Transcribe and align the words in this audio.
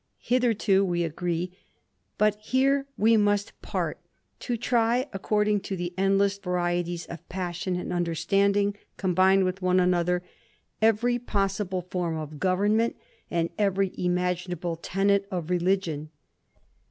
Hitherto 0.23 0.83
we 0.83 1.03
agree; 1.03 1.55
but 2.17 2.33
here 2.39 2.87
we 2.97 3.17
must 3.17 3.61
part, 3.61 3.99
to 4.39 4.57
try, 4.57 5.05
according 5.13 5.59
to 5.59 5.75
the 5.75 5.93
endless 5.95 6.39
varieties 6.39 7.05
of 7.05 7.29
passion 7.29 7.75
and 7.75 7.93
understanding 7.93 8.75
combined 8.97 9.43
with 9.43 9.61
one 9.61 9.79
another, 9.79 10.23
every 10.81 11.19
2g6 11.19 11.19
THE 11.19 11.21
IDLER. 11.21 11.25
possible 11.31 11.81
form 11.83 12.17
of 12.17 12.39
governinent^ 12.39 12.95
and 13.29 13.51
every 13.59 13.91
imaginable 13.95 14.75
tenet 14.75 15.27
of 15.29 15.51
religion. 15.51 16.09